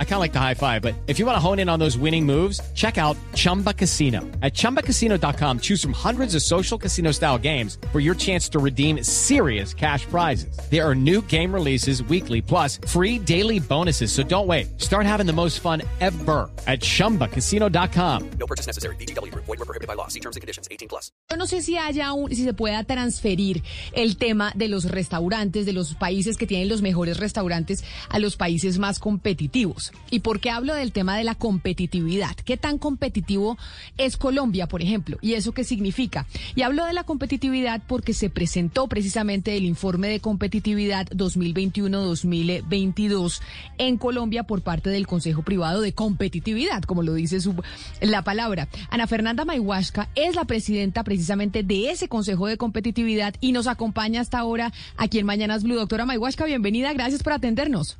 [0.00, 1.78] I kind of like the high five, but if you want to hone in on
[1.78, 4.22] those winning moves, check out Chumba Casino.
[4.42, 9.04] At ChumbaCasino.com, choose from hundreds of social casino style games for your chance to redeem
[9.04, 10.58] serious cash prizes.
[10.68, 14.10] There are new game releases weekly, plus free daily bonuses.
[14.10, 14.80] So don't wait.
[14.80, 18.30] Start having the most fun ever at ChumbaCasino.com.
[18.40, 18.96] No purchase necessary.
[18.96, 19.32] BGW.
[19.32, 20.08] Void were prohibited by law.
[20.08, 20.66] See terms and conditions.
[20.72, 21.12] 18 plus.
[21.30, 23.62] Yo no sé si haya un, si se pueda transferir
[23.92, 28.18] el tema de los restaurantes, de los países que tienen los mejores restaurantes restaurantes a
[28.18, 29.87] los países más competitivos.
[30.10, 32.36] ¿Y por qué hablo del tema de la competitividad?
[32.36, 33.58] ¿Qué tan competitivo
[33.96, 35.18] es Colombia, por ejemplo?
[35.20, 36.26] ¿Y eso qué significa?
[36.54, 43.40] Y hablo de la competitividad porque se presentó precisamente el informe de competitividad 2021-2022
[43.78, 47.54] en Colombia por parte del Consejo Privado de Competitividad, como lo dice su,
[48.00, 48.68] la palabra.
[48.90, 54.20] Ana Fernanda Mayhuasca es la presidenta precisamente de ese Consejo de Competitividad y nos acompaña
[54.20, 55.76] hasta ahora aquí en Mañanas Blue.
[55.76, 56.92] Doctora Mayhuasca, bienvenida.
[56.92, 57.98] Gracias por atendernos.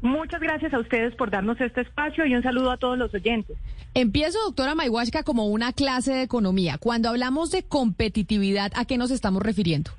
[0.00, 3.56] Muchas gracias a ustedes por darnos este espacio y un saludo a todos los oyentes.
[3.94, 6.78] Empiezo, doctora Mayhuasca, como una clase de economía.
[6.78, 9.90] Cuando hablamos de competitividad, ¿a qué nos estamos refiriendo?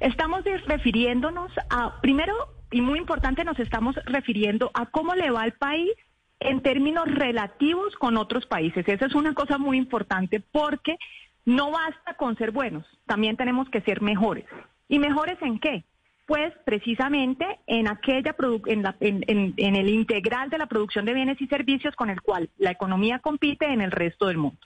[0.00, 2.34] Estamos refiriéndonos a, primero
[2.70, 5.90] y muy importante, nos estamos refiriendo a cómo le va al país
[6.38, 8.86] en términos relativos con otros países.
[8.86, 10.96] Esa es una cosa muy importante porque
[11.44, 14.46] no basta con ser buenos, también tenemos que ser mejores.
[14.88, 15.84] ¿Y mejores en qué?
[16.30, 18.36] Pues precisamente en aquella
[18.66, 22.48] en, en, en, el integral de la producción de bienes y servicios con el cual
[22.56, 24.60] la economía compite en el resto del mundo.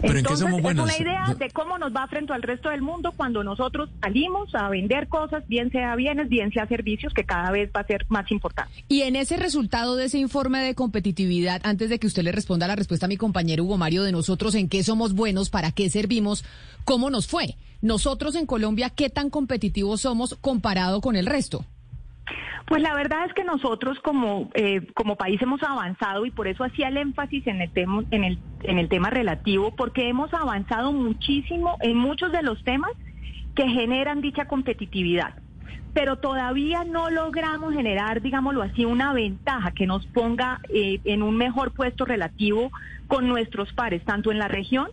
[0.00, 0.88] ¿Pero Entonces, en qué somos buenos?
[0.88, 4.54] es una idea de cómo nos va frente al resto del mundo cuando nosotros salimos
[4.54, 8.06] a vender cosas, bien sea bienes, bien sea servicios, que cada vez va a ser
[8.08, 8.72] más importante.
[8.88, 12.66] Y en ese resultado de ese informe de competitividad, antes de que usted le responda
[12.68, 15.90] la respuesta a mi compañero Hugo Mario de nosotros, en qué somos buenos, para qué
[15.90, 16.42] servimos,
[16.86, 17.56] ¿cómo nos fue?
[17.80, 21.64] Nosotros en Colombia, ¿qué tan competitivos somos comparado con el resto?
[22.66, 26.64] Pues la verdad es que nosotros como, eh, como país hemos avanzado y por eso
[26.64, 30.92] hacía el énfasis en el, tema, en, el, en el tema relativo, porque hemos avanzado
[30.92, 32.90] muchísimo en muchos de los temas
[33.54, 35.34] que generan dicha competitividad.
[35.94, 41.36] Pero todavía no logramos generar, digámoslo así, una ventaja que nos ponga eh, en un
[41.36, 42.70] mejor puesto relativo
[43.06, 44.88] con nuestros pares, tanto en la región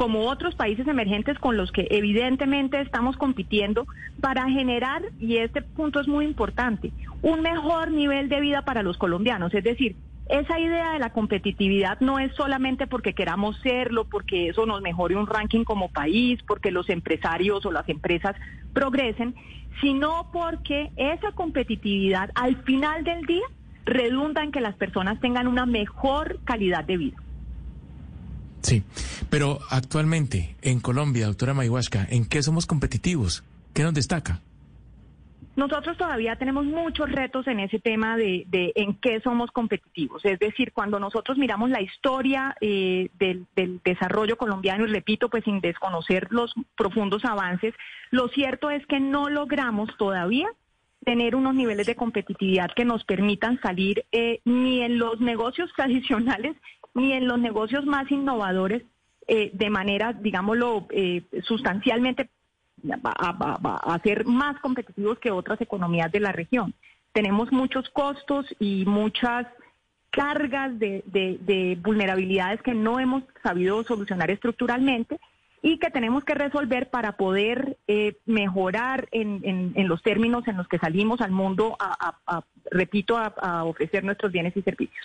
[0.00, 3.86] como otros países emergentes con los que evidentemente estamos compitiendo
[4.22, 6.90] para generar, y este punto es muy importante,
[7.20, 9.52] un mejor nivel de vida para los colombianos.
[9.52, 9.96] Es decir,
[10.30, 15.16] esa idea de la competitividad no es solamente porque queramos serlo, porque eso nos mejore
[15.16, 18.34] un ranking como país, porque los empresarios o las empresas
[18.72, 19.34] progresen,
[19.82, 23.44] sino porque esa competitividad al final del día
[23.84, 27.16] redunda en que las personas tengan una mejor calidad de vida.
[28.62, 28.82] Sí,
[29.30, 33.42] pero actualmente en Colombia, doctora Mayhuasca, ¿en qué somos competitivos?
[33.72, 34.40] ¿Qué nos destaca?
[35.56, 40.24] Nosotros todavía tenemos muchos retos en ese tema de, en qué somos competitivos.
[40.24, 45.44] Es decir, cuando nosotros miramos la historia eh, del, del, desarrollo colombiano, y repito, pues
[45.44, 47.74] sin desconocer los profundos avances,
[48.10, 50.48] lo cierto es que no logramos todavía
[51.04, 56.56] tener unos niveles de competitividad que nos permitan salir eh, ni en los negocios tradicionales
[56.94, 58.82] ni en los negocios más innovadores
[59.26, 62.30] eh, de manera, digámoslo, eh, sustancialmente
[63.04, 66.74] a, a, ser más competitivos que otras economías de la región.
[67.12, 69.46] Tenemos muchos costos y muchas
[70.10, 75.20] cargas de, de, vulnerabilidades que no hemos sabido solucionar estructuralmente
[75.62, 80.78] y que tenemos que resolver para poder eh, mejorar en, los términos en los que
[80.78, 85.04] salimos al mundo, a, repito, a ofrecer nuestros bienes y servicios.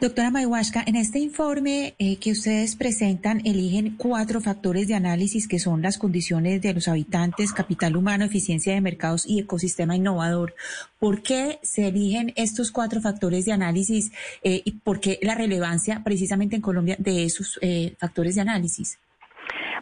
[0.00, 5.58] Doctora Mayhuasca, en este informe eh, que ustedes presentan, eligen cuatro factores de análisis que
[5.58, 10.54] son las condiciones de los habitantes, capital humano, eficiencia de mercados y ecosistema innovador.
[10.98, 16.02] ¿Por qué se eligen estos cuatro factores de análisis eh, y por qué la relevancia
[16.04, 18.98] precisamente en Colombia de esos eh, factores de análisis?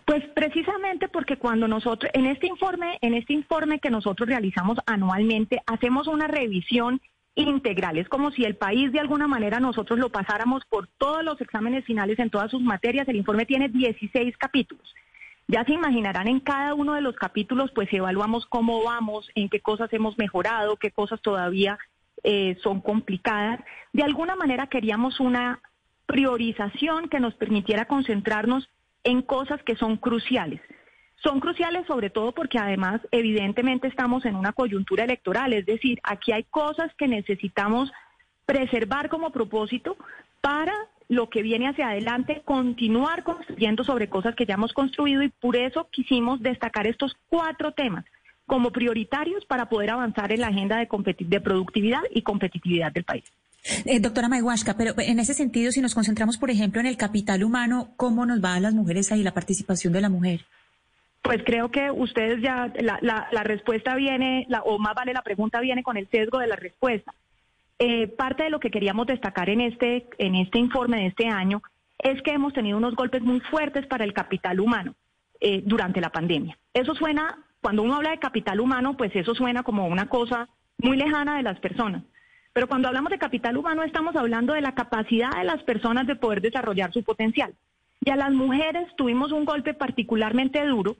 [0.05, 5.63] Pues precisamente porque cuando nosotros, en este informe, en este informe que nosotros realizamos anualmente,
[5.67, 7.01] hacemos una revisión
[7.35, 7.99] integral.
[7.99, 11.85] Es como si el país de alguna manera nosotros lo pasáramos por todos los exámenes
[11.85, 13.09] finales en todas sus materias.
[13.09, 14.95] El informe tiene 16 capítulos.
[15.47, 19.61] Ya se imaginarán en cada uno de los capítulos, pues evaluamos cómo vamos, en qué
[19.61, 21.79] cosas hemos mejorado, qué cosas todavía
[22.23, 23.61] eh, son complicadas.
[23.93, 25.61] De alguna manera queríamos una
[26.07, 28.69] priorización que nos permitiera concentrarnos
[29.03, 30.61] en cosas que son cruciales.
[31.25, 36.33] Son cruciales sobre todo porque además evidentemente estamos en una coyuntura electoral, es decir, aquí
[36.33, 37.91] hay cosas que necesitamos
[38.45, 39.97] preservar como propósito
[40.43, 40.75] para
[41.09, 45.57] lo que viene hacia adelante, continuar construyendo sobre cosas que ya hemos construido y por
[45.57, 48.05] eso quisimos destacar estos cuatro temas
[48.47, 53.25] como prioritarios para poder avanzar en la agenda de, de productividad y competitividad del país.
[53.87, 57.43] Eh, doctora Mayhuasca, pero en ese sentido, si nos concentramos, por ejemplo, en el capital
[57.43, 60.45] humano, ¿cómo nos va a las mujeres ahí, la participación de la mujer?
[61.25, 65.59] Pues creo que ustedes ya, la, la, respuesta viene, la, o más vale la pregunta
[65.61, 67.15] viene con el sesgo de la respuesta.
[67.79, 71.63] Eh, parte de lo que queríamos destacar en este, en este informe de este año
[71.99, 74.95] es que hemos tenido unos golpes muy fuertes para el capital humano
[75.41, 76.59] eh, durante la pandemia.
[76.75, 80.99] Eso suena, cuando uno habla de capital humano, pues eso suena como una cosa muy
[80.99, 82.03] lejana de las personas.
[82.53, 86.17] Pero cuando hablamos de capital humano estamos hablando de la capacidad de las personas de
[86.17, 87.55] poder desarrollar su potencial.
[88.05, 90.99] Y a las mujeres tuvimos un golpe particularmente duro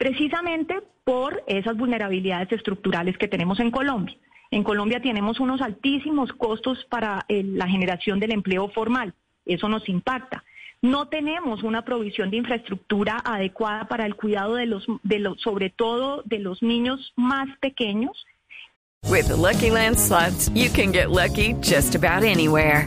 [0.00, 4.16] precisamente por esas vulnerabilidades estructurales que tenemos en Colombia.
[4.50, 9.12] En Colombia tenemos unos altísimos costos para eh, la generación del empleo formal.
[9.44, 10.42] Eso nos impacta.
[10.80, 15.68] No tenemos una provisión de infraestructura adecuada para el cuidado de los, de los sobre
[15.68, 18.26] todo de los niños más pequeños.
[19.06, 19.98] With Lucky Land
[20.54, 22.86] you can get lucky just about anywhere.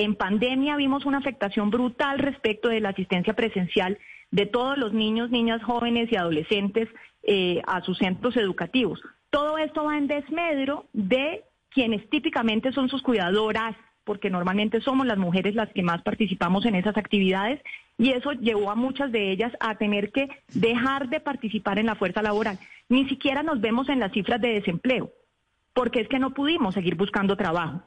[0.00, 3.98] En pandemia vimos una afectación brutal respecto de la asistencia presencial
[4.30, 6.88] de todos los niños, niñas, jóvenes y adolescentes
[7.22, 8.98] eh, a sus centros educativos.
[9.28, 15.18] Todo esto va en desmedro de quienes típicamente son sus cuidadoras, porque normalmente somos las
[15.18, 17.60] mujeres las que más participamos en esas actividades,
[17.98, 21.94] y eso llevó a muchas de ellas a tener que dejar de participar en la
[21.94, 22.58] fuerza laboral.
[22.88, 25.10] Ni siquiera nos vemos en las cifras de desempleo,
[25.74, 27.82] porque es que no pudimos seguir buscando trabajo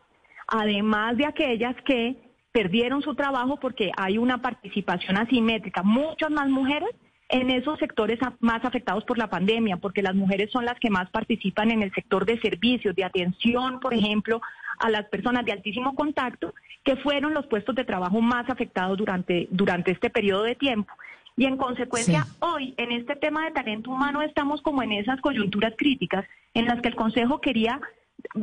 [0.47, 2.15] además de aquellas que
[2.51, 6.89] perdieron su trabajo porque hay una participación asimétrica, muchas más mujeres
[7.29, 11.09] en esos sectores más afectados por la pandemia, porque las mujeres son las que más
[11.09, 14.39] participan en el sector de servicios, de atención, por ejemplo,
[14.77, 16.53] a las personas de altísimo contacto,
[16.83, 20.93] que fueron los puestos de trabajo más afectados durante, durante este periodo de tiempo.
[21.35, 25.73] Y en consecuencia, hoy en este tema de talento humano estamos como en esas coyunturas
[25.75, 27.81] críticas en las que el Consejo quería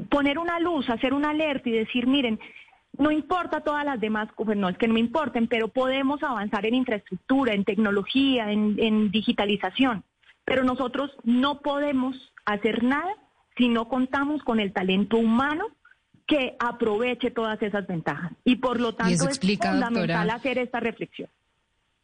[0.08, 2.38] poner una luz, hacer una alerta y decir, miren,
[2.98, 6.66] no importa todas las demás, pues no es que no me importen, pero podemos avanzar
[6.66, 10.04] en infraestructura, en tecnología, en, digitalización.
[10.44, 13.14] Pero nosotros no podemos hacer nada
[13.56, 15.68] si no contamos con el talento humano
[16.26, 18.32] que aproveche todas esas ventajas.
[18.44, 21.28] Y por lo tanto es fundamental hacer esta reflexión.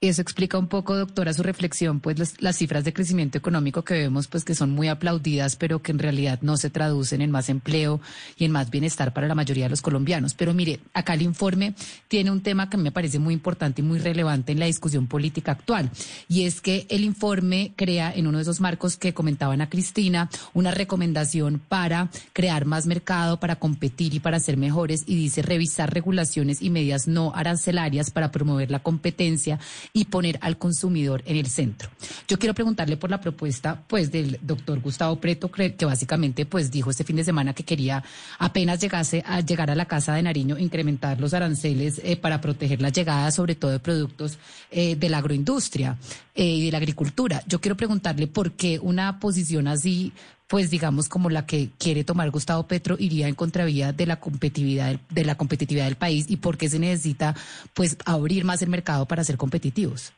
[0.08, 4.28] Eso explica un poco, doctora, su reflexión, pues las, cifras de crecimiento económico que vemos,
[4.28, 8.00] pues que son muy aplaudidas, pero que en realidad no se traducen en más empleo
[8.38, 10.34] y en más bienestar para la mayoría de los colombianos.
[10.34, 11.74] Pero mire, acá el informe
[12.08, 15.52] tiene un tema que me parece muy importante y muy relevante en la discusión política
[15.52, 15.90] actual,
[16.28, 20.30] y es que el informe crea en uno de esos marcos que comentaban a Cristina
[20.54, 25.92] una recomendación para crear más mercado, para competir y para ser mejores, y dice revisar
[25.92, 29.58] regulaciones y medidas no arancelarias para promover la competencia
[29.96, 31.88] y poner al consumidor en el centro.
[32.28, 36.90] Yo quiero preguntarle por la propuesta pues del doctor Gustavo Preto, que básicamente pues dijo
[36.90, 38.04] este fin de semana que quería
[38.38, 42.82] apenas llegase a llegar a la Casa de Nariño incrementar los aranceles eh, para proteger
[42.82, 44.36] la llegada sobre todo de productos
[44.70, 45.96] eh, de la agroindustria
[46.34, 47.42] eh, y de la agricultura.
[47.46, 50.12] Yo quiero preguntarle por qué una posición así
[50.48, 55.00] pues digamos como la que quiere tomar Gustavo Petro iría en contravía de la competitividad
[55.10, 57.34] de la competitividad del país y por qué se necesita
[57.74, 60.12] pues abrir más el mercado para ser competitivos.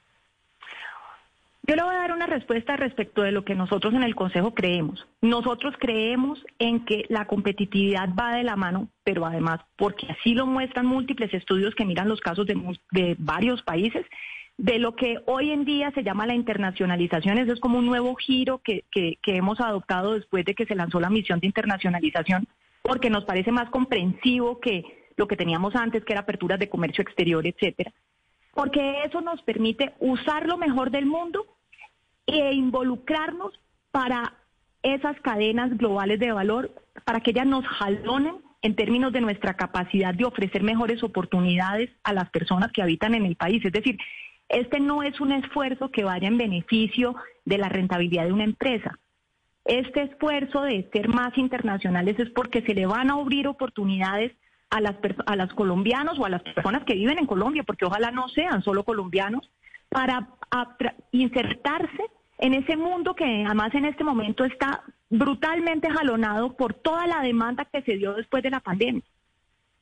[1.68, 4.54] Yo le voy a dar una respuesta respecto de lo que nosotros en el Consejo
[4.54, 5.06] creemos.
[5.20, 10.46] Nosotros creemos en que la competitividad va de la mano, pero además porque así lo
[10.46, 12.54] muestran múltiples estudios que miran los casos de,
[12.92, 14.06] de varios países,
[14.58, 17.38] de lo que hoy en día se llama la internacionalización.
[17.38, 20.98] Eso es como un nuevo giro que, que, hemos adoptado después de que se lanzó
[20.98, 22.46] la misión de internacionalización,
[22.82, 24.82] porque nos parece más comprensivo que
[25.16, 27.92] lo que teníamos antes, que era aperturas de comercio exterior, etcétera.
[28.52, 31.46] Porque eso nos permite usar lo mejor del mundo
[32.26, 33.52] e involucrarnos
[33.92, 34.34] para
[34.82, 36.72] esas cadenas globales de valor,
[37.04, 42.12] para que ellas nos jalonen en términos de nuestra capacidad de ofrecer mejores oportunidades a
[42.12, 43.64] las personas que habitan en el país.
[43.64, 43.98] Es decir,
[44.48, 48.98] este no es un esfuerzo que vaya en beneficio de la rentabilidad de una empresa.
[49.64, 54.32] Este esfuerzo de ser más internacionales es porque se le van a abrir oportunidades
[54.70, 58.10] a las, a las colombianos o a las personas que viven en Colombia, porque ojalá
[58.10, 59.50] no sean solo colombianos,
[59.88, 60.28] para
[61.12, 62.02] insertarse
[62.38, 67.64] en ese mundo que además en este momento está brutalmente jalonado por toda la demanda
[67.64, 69.02] que se dio después de la pandemia.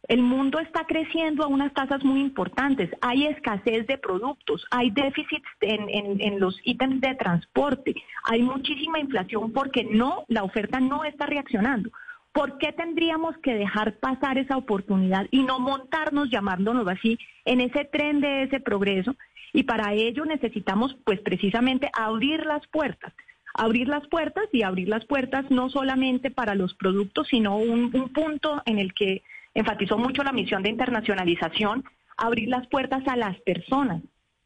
[0.08, 2.90] El mundo está creciendo a unas tasas muy importantes.
[3.00, 9.84] Hay escasez de productos, hay déficits en, los ítems de transporte, hay muchísima inflación porque
[9.84, 11.90] no, la oferta no está reaccionando.
[12.32, 17.84] ¿Por qué tendríamos que dejar pasar esa oportunidad y no montarnos, llamándonos así, en ese
[17.84, 19.16] tren de ese progreso?
[19.52, 23.12] Y para ello necesitamos, pues precisamente, abrir las puertas
[23.58, 28.62] abrir las puertas y abrir las puertas no solamente para los productos, sino un punto
[28.66, 29.22] en el que
[29.56, 31.82] enfatizó mucho la misión de internacionalización,
[32.16, 34.02] abrir las puertas a las personas,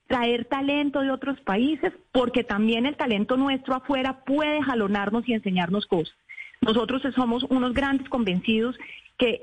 [0.06, 5.86] traer talento de otros países, porque también el talento nuestro afuera puede jalonarnos y enseñarnos
[5.86, 6.14] cosas.
[6.60, 8.76] Nosotros somos unos grandes convencidos
[9.18, 9.40] que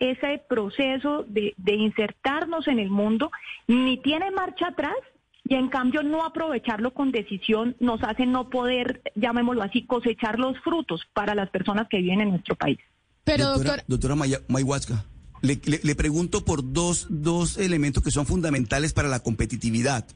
[0.00, 3.30] ese proceso de, de insertarnos en el mundo
[3.68, 4.96] ni tiene marcha atrás
[5.44, 10.58] y en cambio no aprovecharlo con decisión nos hace no poder, llamémoslo así, cosechar los
[10.60, 12.78] frutos para las personas que viven en nuestro país.
[13.24, 14.16] Pero doctora, doctora,
[14.48, 15.04] Mayhuasca,
[15.42, 20.06] le, le, pregunto por dos, dos elementos que son fundamentales para la competitividad,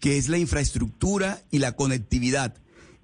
[0.00, 2.54] que es la infraestructura y la conectividad.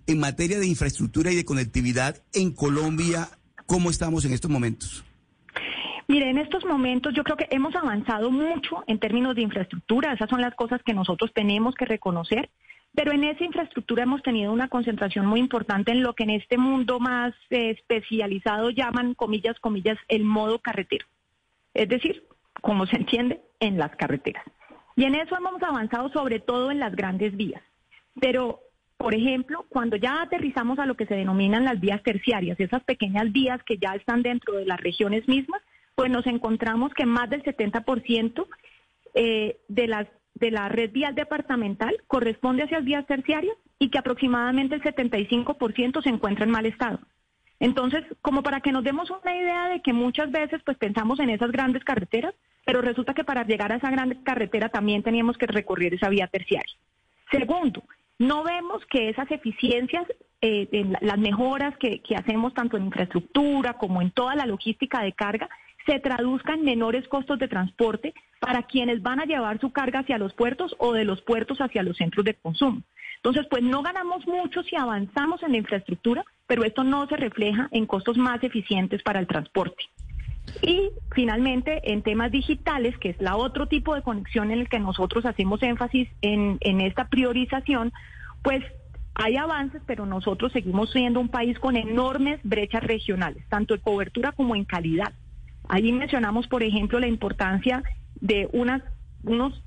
[0.06, 3.28] En materia de infraestructura y de conectividad en Colombia,
[3.66, 5.04] ¿cómo estamos en estos momentos?
[6.08, 10.30] Mire, en estos momentos yo creo que hemos avanzado mucho en términos de infraestructura, esas
[10.30, 12.50] son las cosas que nosotros tenemos que reconocer.
[12.96, 16.56] Pero en esa infraestructura hemos tenido una concentración muy importante en lo que en este
[16.56, 21.06] mundo más eh, especializado llaman, comillas, comillas, el modo carretero.
[21.74, 22.24] Es decir,
[22.62, 24.44] como se entiende, en las carreteras.
[24.96, 27.62] Y en eso hemos avanzado sobre todo en las grandes vías.
[28.18, 28.60] Pero,
[28.96, 33.30] por ejemplo, cuando ya aterrizamos a lo que se denominan las vías terciarias, esas pequeñas
[33.30, 35.60] vías que ya están dentro de las regiones mismas,
[35.94, 38.46] pues nos encontramos que más del 70%
[39.14, 40.06] eh, de las
[40.38, 46.02] de la red vial departamental corresponde hacia las vías terciarias y que aproximadamente el 75%
[46.02, 47.00] se encuentra en mal estado.
[47.58, 51.30] Entonces, como para que nos demos una idea de que muchas veces pues pensamos en
[51.30, 52.34] esas grandes carreteras,
[52.66, 56.26] pero resulta que para llegar a esa gran carretera también teníamos que recorrer esa vía
[56.26, 56.76] terciaria.
[57.30, 57.82] Segundo,
[58.18, 60.04] no vemos que esas eficiencias,
[60.42, 65.02] eh, en las mejoras que, que hacemos tanto en infraestructura como en toda la logística
[65.02, 65.48] de carga,
[65.86, 70.18] se traduzca en menores costos de transporte para quienes van a llevar su carga hacia
[70.18, 72.82] los puertos o de los puertos hacia los centros de consumo.
[73.16, 77.68] Entonces, pues no ganamos mucho si avanzamos en la infraestructura, pero esto no se refleja
[77.72, 79.84] en costos más eficientes para el transporte.
[80.62, 84.78] Y finalmente, en temas digitales, que es la otro tipo de conexión en el que
[84.78, 87.92] nosotros hacemos énfasis en, en esta priorización,
[88.42, 88.62] pues
[89.14, 94.32] hay avances, pero nosotros seguimos siendo un país con enormes brechas regionales, tanto en cobertura
[94.32, 95.12] como en calidad.
[95.68, 97.82] Allí mencionamos, por ejemplo, la importancia
[98.20, 98.82] de unas,
[99.24, 99.62] unos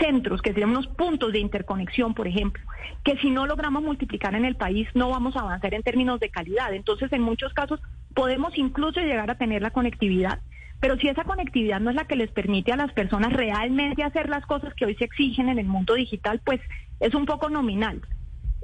[0.00, 2.62] centros, que serían unos puntos de interconexión, por ejemplo,
[3.02, 6.30] que si no logramos multiplicar en el país no vamos a avanzar en términos de
[6.30, 6.72] calidad.
[6.72, 7.80] Entonces, en muchos casos
[8.14, 10.40] podemos incluso llegar a tener la conectividad,
[10.80, 14.28] pero si esa conectividad no es la que les permite a las personas realmente hacer
[14.28, 16.60] las cosas que hoy se exigen en el mundo digital, pues
[17.00, 18.00] es un poco nominal.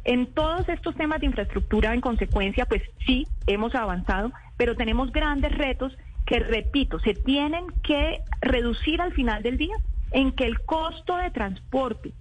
[0.04, 5.52] En todos estos temas de infraestructura, en consecuencia, pues sí, hemos avanzado, pero tenemos grandes
[5.56, 9.76] retos que, repito, se tienen que reducir al final del día
[10.10, 12.12] en que el costo de transporte,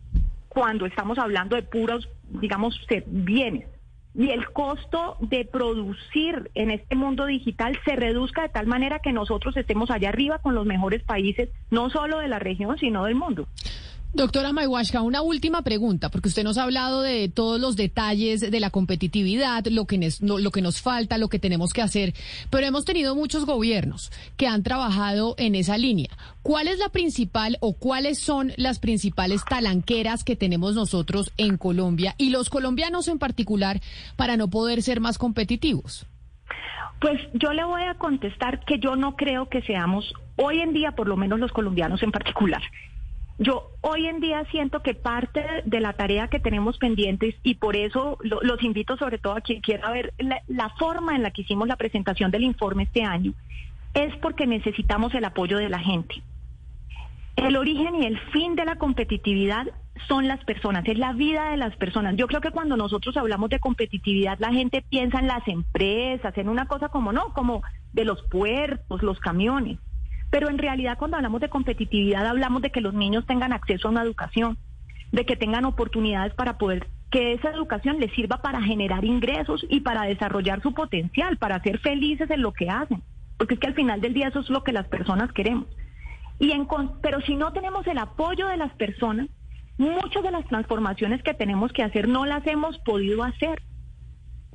[0.49, 3.67] cuando estamos hablando de puros, digamos, bienes,
[4.15, 9.11] y el costo de producir en este mundo digital se reduzca de tal manera que
[9.11, 13.15] nosotros estemos allá arriba con los mejores países, no solo de la región, sino del
[13.15, 13.47] mundo.
[14.15, 18.59] Doctora Mayhuashka, una última pregunta, porque usted nos ha hablado de todos los detalles de
[18.59, 22.13] la competitividad, lo que, nos, lo que nos falta, lo que tenemos que hacer,
[22.51, 26.09] pero hemos tenido muchos gobiernos que han trabajado en esa línea.
[26.43, 32.13] ¿Cuál es la principal o cuáles son las principales talanqueras que tenemos nosotros en Colombia
[32.19, 33.81] y los colombianos en particular
[34.15, 36.05] para no poder ser más competitivos?
[37.01, 40.91] Pues yo le voy a contestar que yo no creo que seamos, hoy en día,
[40.91, 42.61] por lo menos los colombianos en particular,
[43.39, 47.75] yo hoy en día siento que parte de la tarea que tenemos pendientes y por
[47.75, 51.67] eso los invito sobre todo a quien quiera ver la, forma en la que hicimos
[51.67, 53.33] la presentación del informe este año,
[53.93, 56.21] es porque necesitamos el apoyo de la gente.
[57.35, 59.65] El origen y el fin de la competitividad
[60.07, 62.15] son las personas, es la vida de las personas.
[62.15, 66.49] Yo creo que cuando nosotros hablamos de competitividad, la gente piensa en las empresas, en
[66.49, 67.63] una cosa como no, como
[67.93, 69.79] de los puertos, los camiones.
[70.33, 73.91] Pero en realidad cuando hablamos de competitividad hablamos de que los niños tengan acceso a
[73.91, 74.57] una educación,
[75.11, 79.81] de que tengan oportunidades para poder que esa educación les sirva para generar ingresos y
[79.81, 83.03] para desarrollar su potencial, para ser felices en lo que hacen.
[83.37, 85.67] Porque es que al final del día eso es lo que las personas queremos.
[86.39, 86.67] Y en,
[87.03, 89.27] pero si no tenemos el apoyo de las personas,
[89.77, 93.61] muchas de las transformaciones que tenemos que hacer no las hemos podido hacer.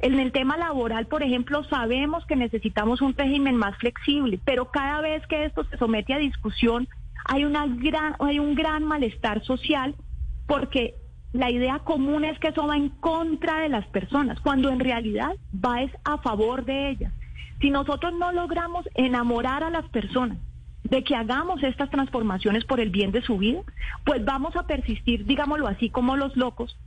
[0.01, 5.01] En el tema laboral, por ejemplo, sabemos que necesitamos un régimen más flexible, pero cada
[5.01, 6.89] vez que esto se somete a discusión,
[7.25, 9.97] hay, una gran, hay un gran malestar social
[10.47, 10.95] porque
[11.33, 15.35] la idea común es que eso va en contra de las personas, cuando en realidad
[15.55, 17.13] va es a favor de ellas.
[17.61, 20.39] Si nosotros no logramos enamorar a las personas
[20.85, 23.61] de que hagamos estas transformaciones por el bien de su vida,
[24.07, 26.79] pues vamos a persistir, digámoslo así, como los locos,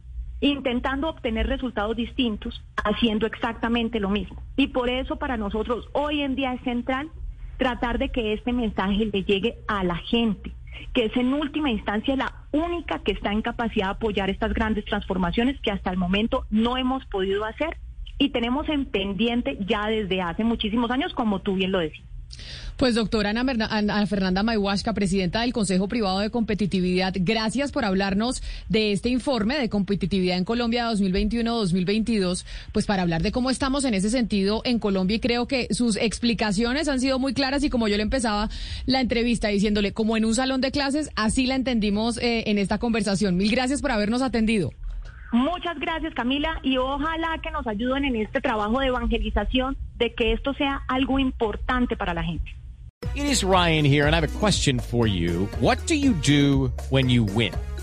[0.42, 4.42] intentando obtener resultados distintos, haciendo exactamente lo mismo.
[4.58, 7.10] Y por eso para nosotros hoy en día es central
[7.58, 10.52] tratar de que este mensaje le llegue a la gente,
[10.94, 14.84] que es en última instancia la única que está en capacidad de apoyar estas grandes
[14.86, 17.78] transformaciones que hasta el momento no hemos podido hacer
[18.18, 22.11] y tenemos en pendiente ya desde hace muchísimos años, como tú bien lo decías.
[22.82, 28.92] Pues doctora Ana, Fernanda Mayhuasca, presidenta del Consejo Privado de Competitividad, gracias por hablarnos de
[28.92, 34.10] este informe de competitividad en Colombia 2021-2022, pues para hablar de cómo estamos en ese
[34.10, 37.98] sentido en Colombia y creo que sus explicaciones han sido muy claras y como yo
[37.98, 38.50] le empezaba
[38.88, 42.80] la entrevista diciéndole, como en un salón de clases, así la entendimos eh, en esta
[42.80, 43.38] conversación.
[43.38, 44.72] Mil gracias por habernos atendido.
[45.32, 50.34] Muchas gracias Camila y ojalá que nos ayuden en este trabajo de evangelización de que
[50.34, 52.52] esto sea algo importante para la gente.
[53.16, 55.48] It is Ryan here and I have a question for you.
[55.60, 57.54] What do you do when you win?